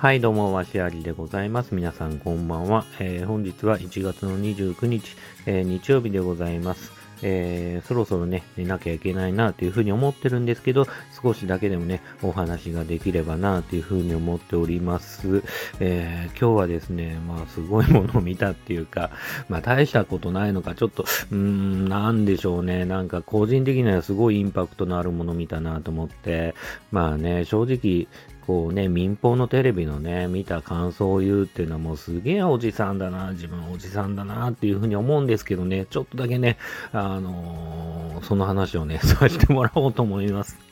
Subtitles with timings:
[0.00, 1.74] はい、どうも、わしありでございます。
[1.74, 2.84] 皆さん、こんばんは。
[3.00, 6.92] えー、本日は1月の29日、えー、日曜日でございます。
[7.20, 10.86] えー、そろそろね、寝なきゃいけないなというふうに思ってるんですけど、
[11.20, 15.42] 少しだけでもね、お話ができればなというふうに思っております。
[15.80, 19.10] えー、今日はですね、まあ、すごいものを見たっていうか、
[19.48, 26.54] まあ、大したことないのか、ちょっと、うーん、なんでしょうね、なんか個人的にはすごいインパクトのあるもの見たなと思って、
[26.92, 28.06] まあね、正直、
[28.48, 36.56] こうね、民放のテレビのね、見た感想を言うっていうのはもうすげえおじさんだな、自分おじさんだなっていうふうに思うんですけどね、ちょっとだけね、
[36.92, 40.67] あのー、その話をね、 させてもらおうと思います。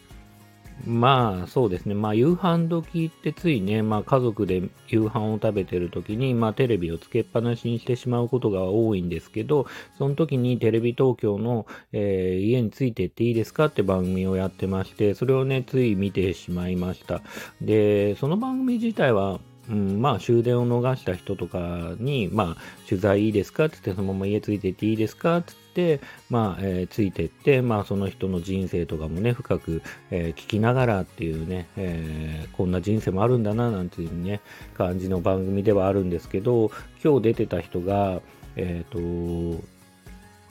[0.86, 9.66] まあそうですね、まあ夕飯時ってついね、まあ家族で夕飯を食べてる時に、まあテレビをつけっぱなしにしてしまうことが多いんですけど、
[9.98, 17.20] その時にテレビ東京の、えー、家についてっていいですかって番組をやってまして、それをね、つい見てしまいました。
[17.60, 34.40] で、その番組自体は、うん、まあ終電を逃した人とかに、まあ取材いいですかって言ってそのまま家ついてっていいですかって言って、まあ、えー、ついてって、まあその人の人生とかもね、深く、えー、聞きながらっていうね、えー、こんな人生もあるんだななんていうね、
[34.76, 36.70] 感じの番組ではあるんですけど、
[37.04, 38.20] 今日出てた人が、
[38.56, 38.98] えっ、と、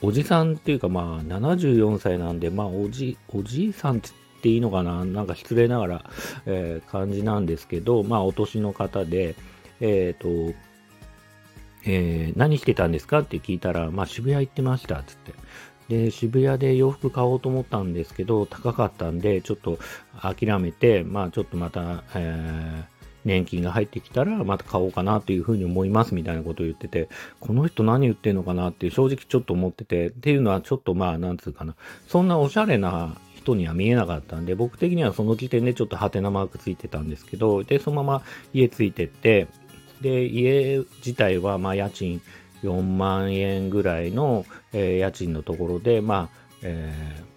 [0.02, 5.04] おじさんっていうかまあ74歳なんで、まあおじ、おじいさんって言っていいのかな？
[5.04, 6.10] なんか失礼ながら、
[6.46, 9.34] えー、感じなんですけど、まあ、お年の方で、
[9.80, 10.54] えっ、ー、と、
[11.84, 15.34] えー、何してたんですかって聞いたら、まあ、渋谷行ってました、つって。
[15.88, 19.78] で、渋谷で洋服買おうと思ったんですけど、高かったんで、ちょっと
[20.20, 27.08] 諦めて、まあ、ちょっとまた、えー、年金が入ってきたらまた買おうかなというふうに思いますみたいなことを言ってて、
[27.40, 31.74] この人何言ってんのかなって正直ちょっと思ってて、っていうのはちょっとまあ、なんつうかな、
[32.08, 33.16] そんなおしゃれな
[33.46, 38.22] 人には見えなかったんで、僕的にはその時点でちょっとハテナマークついてたんですけど、で、そのまま
[38.52, 39.46] 家ついてって、
[40.00, 42.20] で、家自体は、まあ、家賃
[42.62, 47.35] 4万円ぐらいの、えー、家賃のところで、まあ、えー、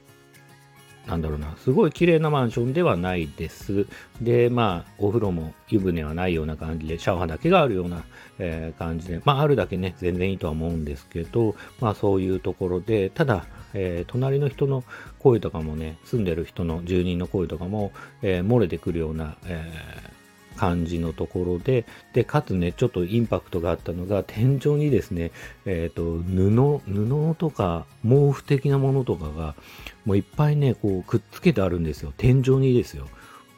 [1.10, 3.88] なんだろうな、すごい綺麗なマンションではないです。
[4.22, 8.04] で、まあ、お風呂も湯船はないような感じで、シャワーだけがあるような、
[8.38, 14.84] えー、感じで、まあ、あるだけね、全然いいとは思うんですけど、まあ、そういうところで、ただ、えー、隣の人の
[15.18, 17.92] 声とかもね、住んでる人の住人の声とかも、
[18.22, 20.19] えー、漏れてくるような、えー、
[20.60, 25.32] 感じのところで、で、かつね、ちょっとインパクトがあったのが、天井にですね、
[25.66, 26.50] えっ、と、布、
[26.86, 29.56] 布とか毛布的なものとかが、
[30.04, 32.14] もういっぱいね、こう、くっつけてあるんですよ。
[32.18, 33.08] 天井にですよ。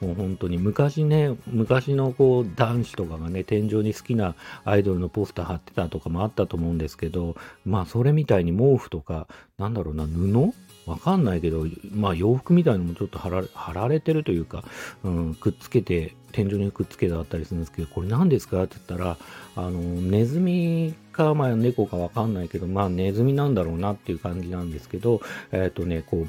[0.01, 4.35] もう本当に昔ね、昔のこう男子とかがね、天井に好きな
[4.65, 7.35] アイドルのポスター貼ってたとかもあったと思うんですけど、
[7.65, 10.53] まあそれみたいに毛布とか、なんだろうな、布？
[10.87, 14.63] わかんないけど、まあ洋服みたいのもちょっと貼ら貼られてるというか、
[15.03, 18.63] うん、くっつけて、天井にくっつけてあったりするんですけど、これ何ですか？
[18.63, 19.17] って言ったら、
[19.55, 26.27] あの、ネズミか、まあ猫かわかんないけど、まあネズミなんだろうなっていう感じなんですけど、えっ、ー、とね、こう、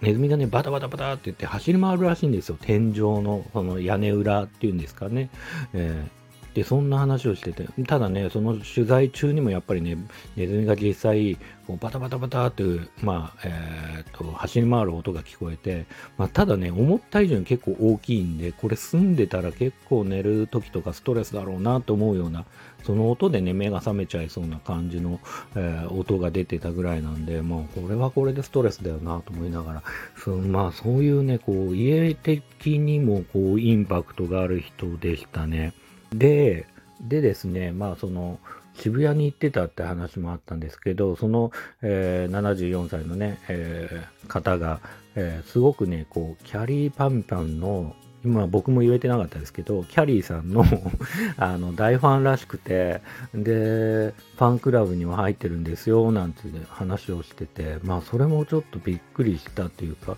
[0.00, 2.56] ネズミがね、バタバタバタって言って走り回るらしいんですよ。
[2.60, 5.30] 天井の、その屋根裏っていうんですかね。
[5.74, 6.06] え
[6.54, 9.96] で、そんな話をしてて、ただね、その取材中にもやっぱりね、
[10.36, 15.86] ネズミが実際、こうバタバタバタっていう、まあ、えー、っと、走り回る音が聞こえて、
[16.18, 22.46] まあ、ただね、思った以上に結構大きいんで、これ住んでたら結構寝る時とかストレスだろうなと思うような、
[22.82, 25.20] その音でね、目が覚めちゃいそうな感じの、
[25.54, 29.82] えー、音が出てたぐらいなんで、まあ、これはこれでストレスだよなと思いながら、
[30.16, 35.72] そまあ、そういうね、こう、家的にもこう、インパクトがある人でしたね。
[36.12, 36.66] で、
[37.00, 38.38] でですね、まあその、
[38.74, 44.80] 渋谷に行ってたって話もあったんですけど、その、えー、74歳のね、えー、方が、
[45.16, 47.94] えー、すごくね、こう、キャリーパンパンの
[48.24, 50.64] 今僕も言えてなかったですけど、キャリーさんの
[51.38, 53.00] あの大ファンらしくて、
[53.34, 60.16] で、ファンクラブには入ってるんですよ、なんて話をしてて、まあそれもちょっとびっくりしたというか、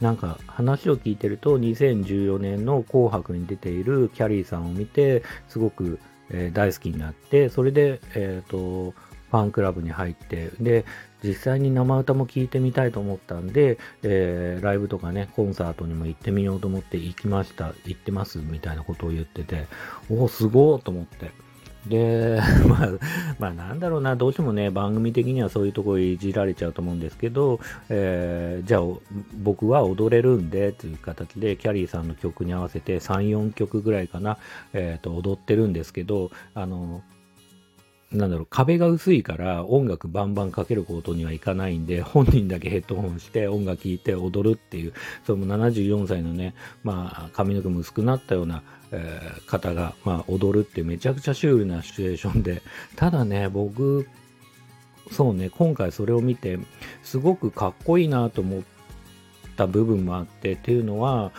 [0.00, 5.98] なんか話を聞いてると、2014年の紅白に出ているキャリーさんを見て、すごく、
[6.30, 8.94] えー、大好きになって、それで、えっ、ー、と、
[9.30, 10.84] ファンクラブに入って、で、
[11.22, 19.66] 実際に生歌も聴いてみたいと思ったんで、えー、ライブとかね、コンサートにも行ってみようと思って行きました、行ってますみたいなことを言ってて、
[20.10, 21.30] おお、すごーと思って。
[21.86, 22.90] で、 まあ、
[23.38, 28.82] まあなんだろうな、どうしてもね、番組的にはそういうところいじられちゃうと思うんですけど、えー、じゃあ
[29.42, 34.38] 僕は踊れるんでという形で、キャリーさんの曲に合わせて3、4曲ぐらいかな、
[34.72, 37.02] えっ、ー、と、踊ってるんですけど、あの、
[38.12, 44.94] なんだろう、壁が薄いから音楽バンバンかけることにはいかないんで、 本人だけヘッドホンして音楽聴いて踊るっていう、
[45.26, 48.62] その74歳のね、まあ、髪の毛も薄くなったような、
[48.92, 52.62] えー、方が、まあ、踊るってめちゃくちゃシュールなシチュエーションで、
[52.96, 54.06] ただね、僕、
[55.10, 56.58] そうね、今回それを見て、
[57.02, 58.62] すごくかっこいいなと思っ
[59.56, 61.32] た部分もあってっていうのは、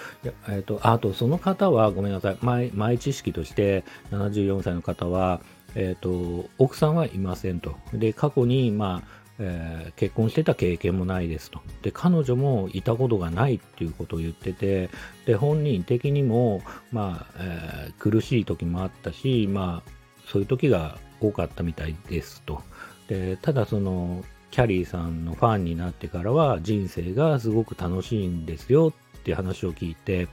[0.47, 5.41] えーと、あとその方はごめんなさい前前知識として74歳の方は、
[5.75, 7.75] えーと、奥さんはいませんと。
[7.93, 11.61] で過去に、まあえー、結婚してた経験もないですと。
[11.81, 14.89] で彼女もいたことがないっていうことを言ってて
[15.25, 16.61] で本人的にも、
[16.91, 19.91] まあえー、苦しい時もあったし、まあ、
[20.27, 22.61] そういう時が多かったみたいですと。
[23.07, 30.27] でただそのキャリーさんのファンになってからは人生がすごく楽しいんですよっていう話を聞いて、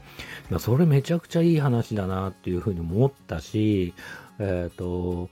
[0.50, 3.94] まあ、それめちゃくちゃいい話だなっていうふうに思ったし、
[4.38, 5.30] えっ、ー、と、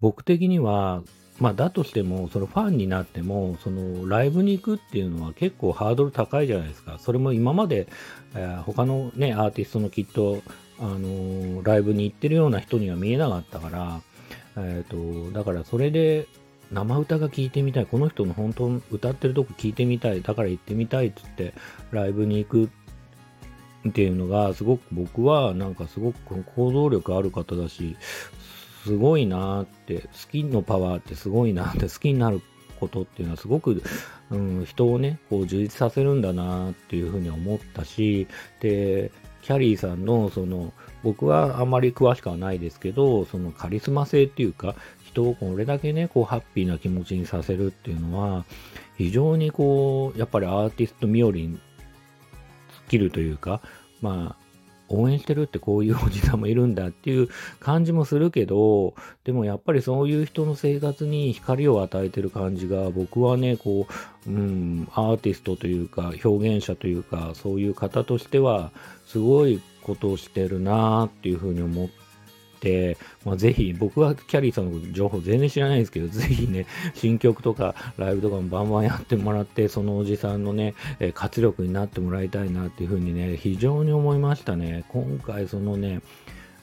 [0.00, 1.02] 僕的には、
[1.40, 6.98] まあ、だとしても、そのファンになっても、そのライブに行くっていうのは結構ハードル高いじゃないですか。
[6.98, 7.88] それも今まで、
[8.34, 10.42] えー、他のね、アーティストのきっと、
[10.78, 14.00] あのー、ライブに行ってるような人には見えなかったから、
[14.56, 16.28] えっ、ー、と、だからそれで、
[16.70, 21.54] 生歌が聴いてみたい、この人の本当歌ってるとこ聴いてみたい、だから行ってみたいっつって
[21.90, 22.68] ライブに行くっ
[23.88, 27.96] っていうのがすごく僕はなんかすごく行動力ある方だし、
[28.84, 32.42] すごいなって、好きのパワーってすごいなって、好きになる
[32.78, 33.82] ことっていうのはすごく、
[34.30, 38.26] うん、人をね、こう充実させるんだなっていうふうに思ったし、
[38.60, 39.10] で、
[39.42, 40.72] キャリーさんのその
[41.02, 48.44] 僕はあんまり詳しくはないですけど、そのカリスマ性っていうか、人をこれだけね、こう、ハッピーな気持ちにさせるっていうのは、
[48.96, 51.58] 非常にこう、やっぱりアーティスト冥利に
[52.88, 53.60] きるというか、
[54.00, 54.44] まあ、
[54.88, 57.28] 応援してるってこういうおじさんもいるんだっていう
[57.58, 58.94] 感じもするけど、
[59.24, 63.86] でもやっぱりそういう人の生活に光を与えてる感じが、僕はね、こ
[64.26, 68.72] う、うん、アーティストというか、表現者というか、そういう方としては、
[69.06, 71.88] すごいことをしてるなっていうふうに思っ
[72.64, 84.84] て、まあ、ぜひ、僕はキャリーさんの情報全然知らないですけど、 ぜひね、新曲とかライブとかもバンバンやってもらって、そのおじさんのね、え活力になってもらいたいなっていうふうにね、非常に思いましたね。
[84.88, 86.00] 今回、そのね、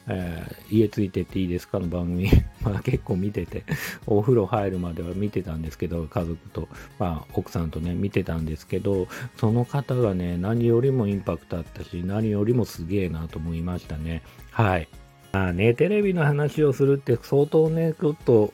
[0.07, 2.29] えー、家ついてっていいですかの番組、
[2.61, 3.63] まあ結構見てて、
[4.07, 6.67] お風呂入るまでは見てたんですけど、家族と、
[6.99, 9.07] まあ奥さんとね、見てたんですけど、
[9.37, 14.23] その方がね、何よりもインパクトあったし、何よりもすげえなと思いましたね。
[14.51, 14.87] はい。
[15.31, 18.53] まあね、テレビの話をするって相当ね、ちょっと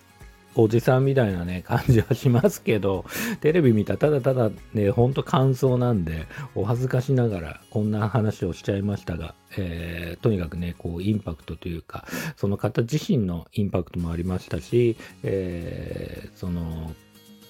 [0.59, 3.06] おじさんみたいなね、 感じはしますけど、
[3.41, 6.25] テレビ見たらただただね、ほんと感想なんで、
[6.56, 16.94] お恥ずかしながらこんな話をしちゃいましたが、えー、とにかくね、こう、インパクトというか、その方自身のインパクトもありましたし、えー、その、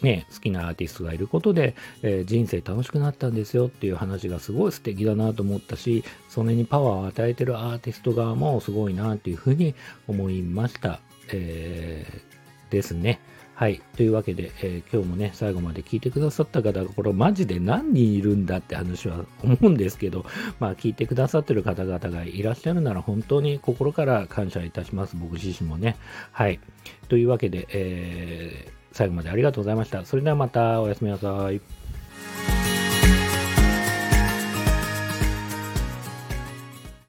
[0.01, 9.75] ね、好きなアーティストがいることで、えー、人生楽しくなったんですよっていう話がすごい素敵だなと思ったし、それにパワーを与えてるアーティスト側もすごいなっていうふうに
[10.07, 10.99] 思いました。
[11.29, 13.19] えー、ですね。
[13.55, 13.81] はい。
[13.95, 20.27] というわけで、えー、今日もね、最後まで聞いてくださった方が、これマジで何人いるんだって話は思うんですけど、
[20.59, 25.15] まあ聞いてくださってる方々がいらっしゃるなら本当に心から感謝いたします。
[25.15, 25.97] 僕自身もね。
[26.31, 26.59] はい。
[27.09, 30.03] というわけで、えー最後までありがとうございました。
[30.05, 31.61] それではまたおやすみなさい。